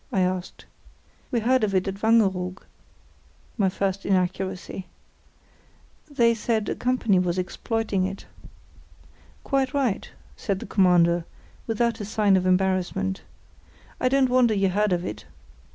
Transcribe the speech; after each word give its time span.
I 0.11 0.21
asked. 0.21 0.65
"We 1.29 1.41
heard 1.41 1.63
of 1.63 1.75
it 1.75 1.87
at 1.87 2.01
Wangeroog" 2.01 2.63
(my 3.55 3.69
first 3.69 4.03
inaccuracy). 4.03 4.87
"They 6.09 6.33
said 6.33 6.67
a 6.69 6.73
company 6.73 7.19
was 7.19 7.37
exploiting 7.37 8.07
it." 8.07 8.25
"Quite 9.43 9.75
right," 9.75 10.09
said 10.35 10.57
the 10.59 10.65
Commander, 10.65 11.25
without 11.67 12.01
a 12.01 12.05
sign 12.05 12.35
of 12.35 12.47
embarrassment. 12.47 13.21
"I 13.99 14.09
don't 14.09 14.31
wonder 14.31 14.55
you 14.55 14.69
heard 14.69 14.91
of 14.91 15.05
it. 15.05 15.25